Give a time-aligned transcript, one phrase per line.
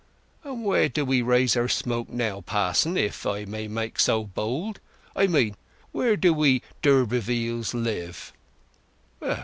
[0.43, 4.79] And where do we raise our smoke, now, parson, if I may make so bold;
[5.15, 5.55] I mean,
[5.91, 8.33] where do we d'Urbervilles live?"